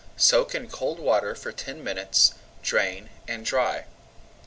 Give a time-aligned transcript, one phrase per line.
[0.17, 3.85] Soak in cold water for ten minutes, drain, and dry.